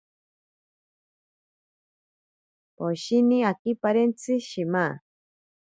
Poshini 2.77 3.37
akiparentsi 3.51 4.31
shima. 4.47 4.85